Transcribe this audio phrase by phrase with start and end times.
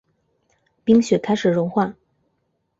[0.83, 1.93] 冰雪开始融化